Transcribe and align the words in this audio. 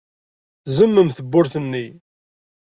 Tzemmem 0.63 1.09
tewwurt-nni. 1.11 1.85